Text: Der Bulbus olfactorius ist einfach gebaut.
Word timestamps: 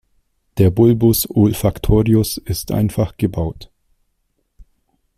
Der 0.57 0.71
Bulbus 0.71 1.29
olfactorius 1.29 2.37
ist 2.37 2.71
einfach 2.71 3.17
gebaut. 3.17 3.69